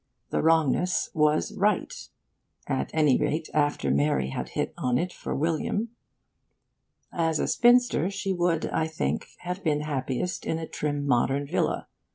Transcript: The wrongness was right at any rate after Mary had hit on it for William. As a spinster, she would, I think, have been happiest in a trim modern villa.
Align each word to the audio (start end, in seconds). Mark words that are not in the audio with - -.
The 0.31 0.41
wrongness 0.41 1.11
was 1.13 1.53
right 1.55 1.93
at 2.65 2.89
any 2.91 3.19
rate 3.19 3.49
after 3.53 3.91
Mary 3.91 4.29
had 4.29 4.49
hit 4.57 4.73
on 4.75 4.97
it 4.97 5.13
for 5.13 5.35
William. 5.35 5.89
As 7.13 7.37
a 7.37 7.47
spinster, 7.47 8.09
she 8.09 8.33
would, 8.33 8.65
I 8.65 8.87
think, 8.87 9.27
have 9.41 9.63
been 9.63 9.81
happiest 9.81 10.43
in 10.47 10.57
a 10.57 10.65
trim 10.65 11.05
modern 11.05 11.45
villa. 11.45 11.87